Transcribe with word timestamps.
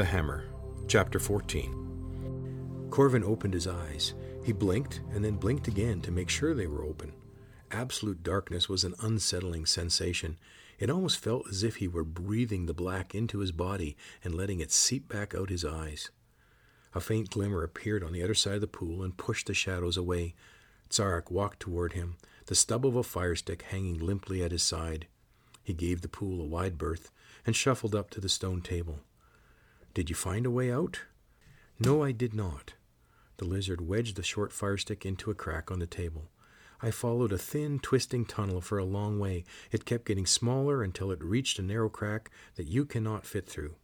The 0.00 0.06
Hammer, 0.06 0.44
Chapter 0.88 1.18
14. 1.18 2.88
Corvin 2.88 3.22
opened 3.22 3.52
his 3.52 3.66
eyes. 3.66 4.14
He 4.42 4.50
blinked 4.50 5.02
and 5.12 5.22
then 5.22 5.34
blinked 5.34 5.68
again 5.68 6.00
to 6.00 6.10
make 6.10 6.30
sure 6.30 6.54
they 6.54 6.66
were 6.66 6.86
open. 6.86 7.12
Absolute 7.70 8.22
darkness 8.22 8.66
was 8.66 8.82
an 8.82 8.94
unsettling 9.00 9.66
sensation. 9.66 10.38
It 10.78 10.88
almost 10.88 11.18
felt 11.18 11.50
as 11.50 11.62
if 11.62 11.76
he 11.76 11.86
were 11.86 12.02
breathing 12.02 12.64
the 12.64 12.72
black 12.72 13.14
into 13.14 13.40
his 13.40 13.52
body 13.52 13.94
and 14.24 14.34
letting 14.34 14.60
it 14.60 14.72
seep 14.72 15.06
back 15.06 15.34
out 15.34 15.50
his 15.50 15.66
eyes. 15.66 16.08
A 16.94 17.00
faint 17.02 17.28
glimmer 17.28 17.62
appeared 17.62 18.02
on 18.02 18.14
the 18.14 18.22
other 18.22 18.32
side 18.32 18.54
of 18.54 18.62
the 18.62 18.66
pool 18.68 19.02
and 19.02 19.18
pushed 19.18 19.48
the 19.48 19.52
shadows 19.54 19.98
away. 19.98 20.34
Tsarik 20.88 21.30
walked 21.30 21.60
toward 21.60 21.92
him, 21.92 22.16
the 22.46 22.54
stub 22.54 22.86
of 22.86 22.96
a 22.96 23.02
fire 23.02 23.36
stick 23.36 23.64
hanging 23.68 23.98
limply 23.98 24.42
at 24.42 24.50
his 24.50 24.62
side. 24.62 25.08
He 25.62 25.74
gave 25.74 26.00
the 26.00 26.08
pool 26.08 26.40
a 26.40 26.46
wide 26.46 26.78
berth 26.78 27.10
and 27.44 27.54
shuffled 27.54 27.94
up 27.94 28.08
to 28.12 28.20
the 28.22 28.30
stone 28.30 28.62
table. 28.62 29.00
Did 29.92 30.08
you 30.08 30.16
find 30.16 30.46
a 30.46 30.50
way 30.50 30.70
out? 30.70 31.02
No, 31.78 32.02
I 32.02 32.12
did 32.12 32.34
not. 32.34 32.74
The 33.38 33.44
lizard 33.44 33.80
wedged 33.80 34.16
the 34.16 34.22
short 34.22 34.52
fire 34.52 34.76
stick 34.76 35.04
into 35.04 35.30
a 35.30 35.34
crack 35.34 35.70
on 35.70 35.78
the 35.78 35.86
table. 35.86 36.30
I 36.82 36.90
followed 36.90 37.32
a 37.32 37.38
thin, 37.38 37.78
twisting 37.78 38.24
tunnel 38.24 38.60
for 38.60 38.78
a 38.78 38.84
long 38.84 39.18
way. 39.18 39.44
It 39.70 39.84
kept 39.84 40.06
getting 40.06 40.26
smaller 40.26 40.82
until 40.82 41.10
it 41.10 41.22
reached 41.22 41.58
a 41.58 41.62
narrow 41.62 41.88
crack 41.88 42.30
that 42.56 42.68
you 42.68 42.84
cannot 42.84 43.26
fit 43.26 43.48
through. 43.48 43.74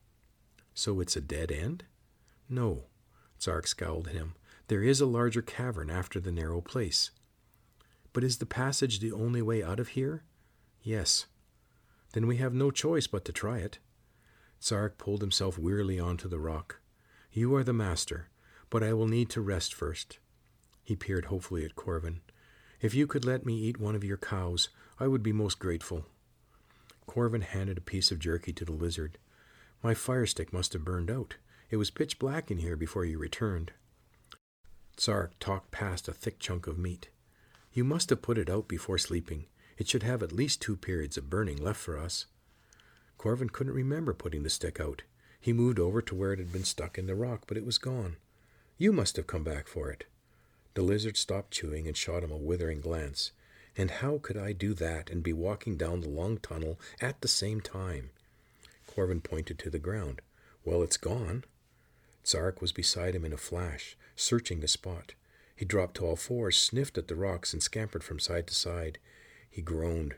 So 0.74 1.00
it's 1.00 1.16
a 1.16 1.20
dead 1.20 1.50
end? 1.50 1.84
No. 2.48 2.84
Zark 3.41 3.66
scowled 3.66 4.09
at 4.09 4.14
him. 4.14 4.34
There 4.69 4.83
is 4.83 5.00
a 5.00 5.06
larger 5.06 5.42
cavern 5.42 5.91
after 5.91 6.20
the 6.20 6.33
narrow 6.33 6.61
place. 6.61 7.11
But 8.12 8.25
is 8.25 8.38
the 8.38 8.47
passage 8.47 9.00
the 9.00 9.12
only 9.12 9.42
way 9.42 9.62
out 9.62 9.80
of 9.80 9.88
here? 9.88 10.23
Yes. 10.83 11.27
Then 12.12 12.27
we 12.27 12.36
have 12.38 12.55
no 12.55 12.70
choice 12.70 13.06
but 13.06 13.25
to 13.27 13.33
try 13.33 13.59
it. 13.59 13.78
Zark 14.62 14.98
pulled 14.98 15.20
himself 15.20 15.59
wearily 15.59 16.00
onto 16.00 16.28
the 16.28 16.39
rock. 16.39 16.81
You 17.33 17.55
are 17.55 17.64
the 17.64 17.72
master, 17.72 18.28
but 18.70 18.83
I 18.83 18.92
will 18.92 19.06
need 19.06 19.31
to 19.31 19.41
rest 19.41 19.75
first. 19.75 20.19
He 20.83 20.97
peered 20.97 21.27
hopefully 21.27 21.64
at 21.64 21.77
Corvin. 21.77 22.20
If 22.81 22.94
you 22.94 23.06
could 23.06 23.25
let 23.25 23.47
me 23.47 23.56
eat 23.58 23.81
one 23.81 23.94
of 23.94 24.05
your 24.05 24.16
cows, 24.16 24.69
I 24.98 25.06
would 25.06 25.22
be 25.22 25.33
most 25.33 25.58
grateful. 25.58 26.06
Corvin 27.06 27.42
handed 27.42 27.78
a 27.78 27.83
piece 27.83 28.11
of 28.11 28.19
jerky 28.19 28.53
to 28.53 28.64
the 28.64 28.72
lizard. 28.72 29.19
My 29.83 29.94
fire 29.94 30.27
stick 30.27 30.53
must 30.53 30.72
have 30.72 30.84
burned 30.84 31.11
out. 31.11 31.36
It 31.70 31.77
was 31.77 31.91
pitch 31.91 32.19
black 32.19 32.50
in 32.50 32.59
here 32.59 32.77
before 32.77 33.05
you 33.05 33.19
returned. 33.19 33.72
Zark 34.98 35.38
talked 35.38 35.70
past 35.70 36.09
a 36.09 36.12
thick 36.12 36.38
chunk 36.38 36.66
of 36.66 36.78
meat. 36.78 37.11
You 37.72 37.84
must 37.84 38.11
have 38.11 38.22
put 38.22 38.38
it 38.38 38.48
out 38.48 38.69
before 38.69 38.98
sleeping. 38.98 39.47
It 39.77 39.88
should 39.88 40.03
have 40.03 40.22
at 40.22 40.33
least 40.33 40.62
two 40.62 40.77
periods 40.77 41.19
of 41.19 41.28
burning 41.28 41.59
left 41.59 41.81
for 41.81 41.98
us. 41.98 42.27
Corvin 43.19 43.50
couldn't 43.50 43.75
remember 43.75 44.12
putting 44.12 44.42
the 44.42 44.50
stick 44.50 44.81
out. 44.81 45.03
He 45.41 45.53
moved 45.53 45.78
over 45.78 46.03
to 46.03 46.14
where 46.14 46.33
it 46.33 46.39
had 46.39 46.53
been 46.53 46.64
stuck 46.64 46.98
in 46.98 47.06
the 47.06 47.14
rock, 47.14 47.45
but 47.47 47.56
it 47.56 47.64
was 47.64 47.78
gone. 47.78 48.17
You 48.78 48.92
must 48.92 49.17
have 49.17 49.27
come 49.27 49.45
back 49.45 49.69
for 49.69 49.91
it. 49.91 50.05
The 50.75 50.83
lizard 50.83 51.17
stopped 51.17 51.53
chewing 51.53 51.87
and 51.87 51.97
shot 51.97 52.22
him 52.22 52.31
a 52.31 52.37
withering 52.37 52.81
glance. 52.81 53.33
And 53.77 53.91
how 53.91 54.19
could 54.19 54.37
I 54.37 54.53
do 54.53 54.75
that 54.75 55.11
and 55.11 55.22
be 55.22 55.33
walking 55.33 55.77
down 55.77 56.00
the 56.00 56.09
long 56.09 56.39
tunnel 56.39 56.78
at 57.00 57.20
the 57.20 57.28
same 57.28 57.61
time? 57.61 58.11
Corvin 58.87 59.20
pointed 59.20 59.59
to 59.61 59.70
the 59.70 59.78
ground. 59.78 60.20
Well, 60.64 60.83
it's 60.83 60.97
gone. 60.97 61.44
Zark 62.27 62.61
was 62.61 62.72
beside 62.72 63.14
him 63.14 63.25
in 63.25 63.33
a 63.33 63.39
flash, 63.39 63.97
searching 64.17 64.61
the 64.61 64.69
spot. 64.69 65.14
He 65.55 65.64
dropped 65.64 65.97
to 65.97 66.06
all 66.06 66.17
fours, 66.17 66.59
sniffed 66.59 66.98
at 66.98 67.09
the 67.09 67.14
rocks, 67.14 67.53
and 67.53 67.62
scampered 67.62 68.05
from 68.05 68.19
side 68.19 68.47
to 68.48 68.55
side. 68.55 68.98
He 69.48 69.62
groaned. 69.62 70.17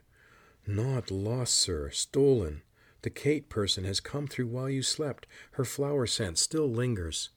Not 0.67 1.11
lost, 1.11 1.55
sir. 1.55 1.91
Stolen. 1.91 2.63
The 3.03 3.11
Kate 3.11 3.49
person 3.49 3.85
has 3.85 4.01
come 4.01 4.27
through 4.27 4.49
while 4.49 4.69
you 4.69 4.83
slept. 4.83 5.27
Her 5.53 5.65
flower 5.65 6.07
scent 6.07 6.39
still 6.39 6.69
lingers. 6.69 7.31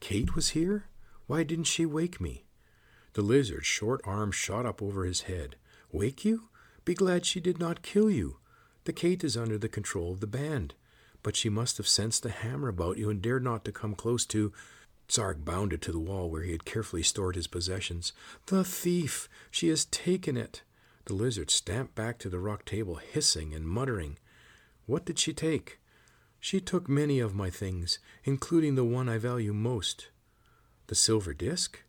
Kate 0.00 0.34
was 0.34 0.50
here? 0.50 0.86
Why 1.26 1.42
didn't 1.42 1.64
she 1.64 1.84
wake 1.84 2.20
me? 2.20 2.44
The 3.12 3.22
lizard's 3.22 3.66
short 3.66 4.00
arm 4.04 4.32
shot 4.32 4.66
up 4.66 4.82
over 4.82 5.04
his 5.04 5.22
head. 5.22 5.56
Wake 5.92 6.24
you? 6.24 6.48
Be 6.84 6.94
glad 6.94 7.26
she 7.26 7.40
did 7.40 7.58
not 7.58 7.82
kill 7.82 8.10
you. 8.10 8.38
The 8.84 8.92
Kate 8.92 9.24
is 9.24 9.36
under 9.36 9.58
the 9.58 9.68
control 9.68 10.12
of 10.12 10.20
the 10.20 10.26
band. 10.26 10.74
But 11.22 11.36
she 11.36 11.48
must 11.48 11.76
have 11.78 11.88
sensed 11.88 12.22
the 12.22 12.30
hammer 12.30 12.68
about 12.68 12.98
you 12.98 13.10
and 13.10 13.20
dared 13.20 13.42
not 13.42 13.64
to 13.64 13.72
come 13.72 13.94
close 13.94 14.24
to. 14.26 14.52
Zark 15.10 15.44
bounded 15.44 15.82
to 15.82 15.92
the 15.92 15.98
wall 15.98 16.30
where 16.30 16.42
he 16.42 16.52
had 16.52 16.64
carefully 16.64 17.02
stored 17.02 17.36
his 17.36 17.46
possessions. 17.46 18.12
The 18.46 18.64
thief! 18.64 19.28
She 19.50 19.68
has 19.68 19.84
taken 19.86 20.36
it! 20.36 20.62
The 21.06 21.14
lizard 21.14 21.50
stamped 21.50 21.94
back 21.94 22.18
to 22.18 22.28
the 22.28 22.38
rock 22.38 22.64
table, 22.64 22.96
hissing 22.96 23.54
and 23.54 23.66
muttering. 23.66 24.18
What 24.86 25.04
did 25.04 25.18
she 25.18 25.32
take? 25.32 25.80
She 26.38 26.60
took 26.60 26.88
many 26.88 27.18
of 27.18 27.34
my 27.34 27.50
things, 27.50 27.98
including 28.24 28.76
the 28.76 28.84
one 28.84 29.08
I 29.08 29.18
value 29.18 29.52
most. 29.52 30.08
The 30.86 30.94
silver 30.94 31.34
disk? 31.34 31.82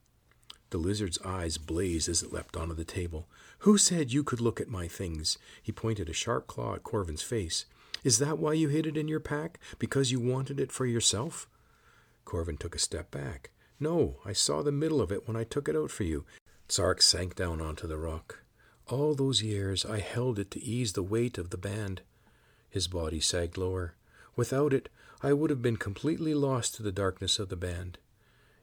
The 0.72 0.80
lizard's 0.80 1.20
eyes 1.24 1.58
blazed 1.58 2.10
as 2.10 2.24
it 2.24 2.34
leapt 2.34 2.58
onto 2.58 2.74
the 2.74 2.84
table. 2.84 3.28
Who 3.60 3.78
said 3.78 4.12
you 4.12 4.24
could 4.24 4.42
look 4.42 4.60
at 4.60 4.68
my 4.68 4.88
things? 4.88 5.38
He 5.62 5.72
pointed 5.72 6.10
a 6.10 6.14
sharp 6.14 6.48
claw 6.48 6.76
at 6.76 6.84
Corvin's 6.84 7.22
face. 7.22 7.66
Is 8.04 8.20
that 8.20 8.40
why 8.40 8.54
you 8.54 8.68
hid 8.68 8.86
it 8.86 8.98
in 8.98 9.08
your 9.08 9.20
pack? 9.20 9.60
Because 9.80 10.12
you 10.12 10.20
wanted 10.20 10.60
it 10.60 10.72
for 10.72 10.86
yourself? 10.86 11.48
Corvin 12.26 12.58
took 12.58 12.76
a 12.76 12.80
step 12.80 13.12
back. 13.12 13.52
No, 13.80 14.18
I 14.26 14.34
saw 14.34 14.64
the 14.64 14.72
middle 14.72 15.02
of 15.02 15.12
it 15.12 15.28
when 15.28 15.38
I 15.38 15.44
took 15.44 15.70
it 15.70 15.76
out 15.76 15.92
for 15.92 16.04
you. 16.04 16.26
Zark 16.72 17.02
sank 17.02 17.36
down 17.36 17.62
onto 17.62 17.88
the 17.88 17.98
rock. 17.98 18.44
All 18.88 19.14
those 19.14 19.42
years 19.42 19.86
I 19.86 20.00
held 20.00 20.40
it 20.40 20.52
to 20.52 20.64
ease 20.64 20.94
the 20.94 21.04
weight 21.04 21.38
of 21.38 21.52
the 21.52 21.58
band. 21.58 22.02
His 22.70 22.88
body 22.88 23.20
sagged 23.20 23.58
lower. 23.58 23.96
Without 24.36 24.74
it, 24.74 24.90
I 25.22 25.34
would 25.34 25.50
have 25.50 25.62
been 25.62 25.78
completely 25.78 26.34
lost 26.34 26.76
to 26.76 26.84
the 26.84 26.92
darkness 26.92 27.40
of 27.40 27.50
the 27.50 27.56
band. 27.56 27.98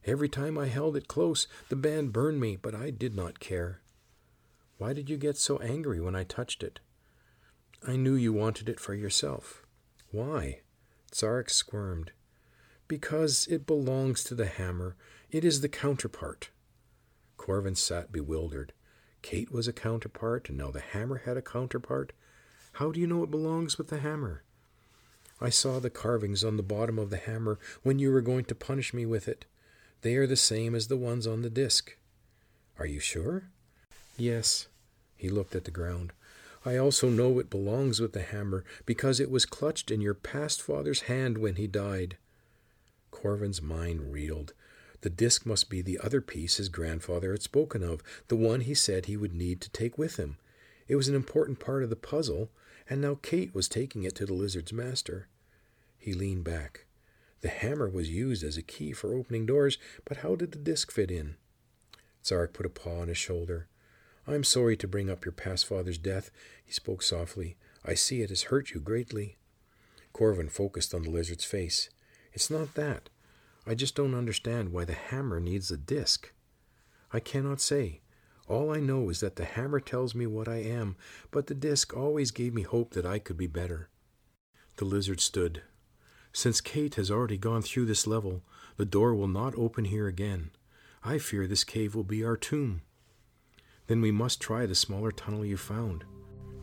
Every 0.07 0.29
time 0.29 0.59
I 0.59 0.67
held 0.67 0.97
it 0.97 1.09
close, 1.09 1.47
the 1.69 1.77
band 1.77 2.13
burned 2.13 2.41
me, 2.41 2.57
but 2.57 2.75
I 2.75 2.91
did 2.91 3.15
not 3.15 3.41
care. 3.41 3.81
Why 4.79 4.93
did 4.93 5.09
you 5.09 5.17
get 5.17 5.37
so 5.37 5.59
angry 5.59 6.01
when 6.01 6.15
I 6.15 6.25
touched 6.25 6.63
it? 6.63 6.81
I 7.87 7.97
knew 7.97 8.15
you 8.15 8.33
wanted 8.33 8.69
it 8.69 8.81
for 8.81 8.95
yourself. 8.95 9.65
Why? 10.11 10.61
Zark 11.15 11.51
squirmed. 11.51 12.13
Because 12.87 13.47
it 13.49 13.67
belongs 13.67 14.23
to 14.25 14.35
the 14.35 14.47
hammer. 14.47 14.97
It 15.31 15.45
is 15.45 15.61
the 15.61 15.69
counterpart. 15.69 16.51
Corvin 17.37 17.75
sat 17.75 18.13
bewildered. 18.13 18.73
Kate 19.23 19.51
was 19.51 19.67
a 19.67 19.73
counterpart, 19.73 20.49
and 20.49 20.59
now 20.59 20.71
the 20.71 20.81
hammer 20.81 21.23
had 21.25 21.37
a 21.37 21.43
counterpart. 21.43 22.13
How 22.75 22.91
do 22.91 22.99
you 22.99 23.07
know 23.07 23.23
it 23.23 23.31
belongs 23.31 23.79
with 23.79 23.87
the 23.87 24.01
hammer? 24.01 24.43
I 25.41 25.49
saw 25.49 25.79
the 25.79 25.91
carvings 25.91 26.43
on 26.43 26.57
the 26.57 26.63
bottom 26.63 26.99
of 26.99 27.11
the 27.11 27.19
hammer 27.19 27.61
when 27.85 28.01
you 28.01 28.11
were 28.11 28.21
going 28.21 28.47
to 28.47 28.55
punish 28.55 28.93
me 28.93 29.07
with 29.07 29.29
it. 29.29 29.45
They 30.03 30.17
are 30.17 30.27
the 30.27 30.35
same 30.35 30.75
as 30.75 30.89
the 30.89 30.97
ones 30.97 31.25
on 31.25 31.43
the 31.43 31.51
disc. 31.51 31.97
Are 32.77 32.87
you 32.87 32.99
sure? 32.99 33.45
Yes. 34.17 34.67
He 35.17 35.29
looked 35.29 35.55
at 35.55 35.65
the 35.65 35.71
ground. 35.71 36.13
I 36.67 36.77
also 36.77 37.09
know 37.09 37.39
it 37.39 37.49
belongs 37.49 38.01
with 38.01 38.13
the 38.13 38.23
hammer 38.23 38.65
because 38.87 39.21
it 39.21 39.31
was 39.31 39.47
clutched 39.47 39.93
in 39.93 40.01
your 40.01 40.15
past 40.15 40.61
father's 40.61 41.03
hand 41.03 41.39
when 41.39 41.55
he 41.55 41.69
died. 41.69 42.17
Corvin's 43.13 43.63
mind 43.63 44.13
reeled. 44.13 44.53
The 45.03 45.11
disc 45.11 45.47
must 45.47 45.71
be 45.71 45.81
the 45.81 46.01
other 46.03 46.21
piece 46.21 46.57
his 46.57 46.69
grandfather 46.69 47.31
had 47.31 47.43
spoken 47.43 47.85
of, 47.85 48.03
the 48.27 48.37
one 48.37 48.63
he 48.63 48.75
said 48.75 49.07
he 49.07 49.17
would 49.17 49.33
need 49.33 49.61
to 49.61 49.71
take 49.71 49.97
with 49.97 50.17
him. 50.17 50.39
It 50.87 50.97
was 50.97 51.09
an 51.09 51.15
important 51.15 51.61
part 51.61 51.83
of 51.83 51.91
the 51.91 51.97
puzzle, 51.97 52.51
and 52.89 53.01
now 53.01 53.19
Kate 53.23 53.55
was 53.55 53.69
taking 53.69 54.05
it 54.05 54.15
to 54.17 54.27
the 54.27 54.35
lizard's 54.35 54.73
master. 54.73 55.29
He 55.99 56.13
leaned 56.13 56.45
back. 56.45 56.87
The 57.41 57.49
hammer 57.49 57.89
was 57.89 58.11
used 58.11 58.43
as 58.43 58.57
a 58.57 58.63
key 58.63 58.93
for 58.93 59.15
opening 59.15 59.47
doors, 59.47 59.79
but 60.05 60.19
how 60.19 60.35
did 60.35 60.53
the 60.53 60.59
disc 60.59 60.91
fit 60.91 61.11
in? 61.11 61.37
Zark 62.25 62.53
put 62.53 62.67
a 62.67 62.71
paw 62.71 63.01
on 63.01 63.09
his 63.09 63.19
shoulder. 63.19 63.69
I'm 64.27 64.45
sorry 64.45 64.77
to 64.79 64.89
bring 64.89 65.11
up 65.11 65.25
your 65.25 65.33
past 65.33 65.67
father's 65.67 65.99
death, 65.99 66.31
he 66.65 66.73
spoke 66.73 67.03
softly. 67.03 67.57
I 67.85 67.95
see 67.95 68.23
it 68.23 68.31
has 68.31 68.45
hurt 68.45 68.71
you 68.71 68.81
greatly. 68.81 69.37
Corvin 70.15 70.49
focused 70.49 70.95
on 70.95 71.03
the 71.03 71.11
lizard's 71.11 71.45
face. 71.45 71.91
It's 72.33 72.51
not 72.51 72.75
that. 72.75 73.11
I 73.67 73.75
just 73.75 73.95
don't 73.95 74.15
understand 74.15 74.73
why 74.73 74.85
the 74.85 74.95
hammer 74.95 75.41
needs 75.41 75.71
a 75.71 75.77
disc. 75.77 76.33
I 77.13 77.21
cannot 77.21 77.61
say. 77.61 78.01
All 78.49 78.71
I 78.71 78.81
know 78.81 79.09
is 79.09 79.21
that 79.21 79.37
the 79.37 79.45
hammer 79.45 79.81
tells 79.81 80.15
me 80.15 80.27
what 80.27 80.49
I 80.49 80.57
am, 80.57 80.97
but 81.31 81.47
the 81.47 81.55
disc 81.55 81.97
always 81.97 82.31
gave 82.31 82.53
me 82.53 82.63
hope 82.63 82.93
that 82.93 83.07
I 83.07 83.19
could 83.19 83.37
be 83.37 83.47
better. 83.47 83.89
The 84.77 84.85
lizard 84.85 85.21
stood. 85.21 85.63
Since 86.33 86.61
Kate 86.61 86.97
has 86.97 87.11
already 87.11 87.39
gone 87.39 87.63
through 87.63 87.87
this 87.87 88.07
level, 88.07 88.43
the 88.77 88.85
door 88.85 89.15
will 89.15 89.29
not 89.29 89.57
open 89.57 89.87
here 89.87 90.09
again. 90.09 90.51
I 91.03 91.19
fear 91.19 91.47
this 91.47 91.65
cave 91.65 91.95
will 91.95 92.05
be 92.05 92.25
our 92.25 92.37
tomb. 92.37 92.83
Then 93.87 94.01
we 94.01 94.11
must 94.11 94.41
try 94.41 94.67
the 94.67 94.75
smaller 94.75 95.13
tunnel 95.13 95.45
you 95.45 95.57
found. 95.57 96.05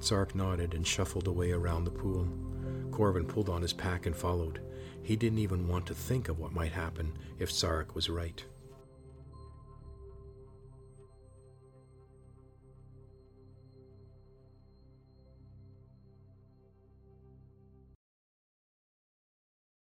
Zark 0.01 0.35
nodded 0.35 0.73
and 0.73 0.85
shuffled 0.85 1.27
away 1.27 1.51
around 1.51 1.85
the 1.85 1.91
pool. 1.91 2.27
Corvin 2.91 3.25
pulled 3.25 3.49
on 3.49 3.61
his 3.61 3.73
pack 3.73 4.05
and 4.05 4.15
followed. 4.15 4.59
He 5.03 5.15
didn't 5.15 5.39
even 5.39 5.67
want 5.67 5.85
to 5.87 5.95
think 5.95 6.27
of 6.27 6.39
what 6.39 6.51
might 6.51 6.71
happen 6.71 7.17
if 7.39 7.51
Zark 7.51 7.95
was 7.95 8.09
right. 8.09 8.43